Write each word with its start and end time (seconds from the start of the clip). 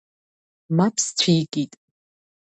Мап 0.77 0.95
сцәикит. 1.05 1.71